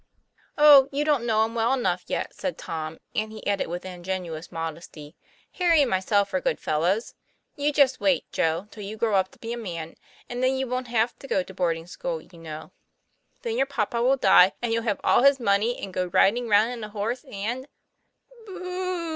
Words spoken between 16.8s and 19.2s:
a horse and" 'Boo oo!"